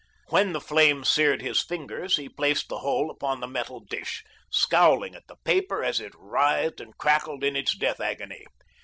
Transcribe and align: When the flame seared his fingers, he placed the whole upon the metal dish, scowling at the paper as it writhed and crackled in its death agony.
When 0.29 0.53
the 0.53 0.59
flame 0.59 1.03
seared 1.03 1.43
his 1.43 1.61
fingers, 1.61 2.15
he 2.17 2.27
placed 2.27 2.69
the 2.69 2.79
whole 2.79 3.11
upon 3.11 3.39
the 3.39 3.45
metal 3.45 3.81
dish, 3.81 4.23
scowling 4.49 5.13
at 5.13 5.27
the 5.27 5.35
paper 5.45 5.83
as 5.83 5.99
it 5.99 6.13
writhed 6.17 6.79
and 6.81 6.97
crackled 6.97 7.43
in 7.43 7.55
its 7.55 7.77
death 7.77 7.99
agony. 8.01 8.47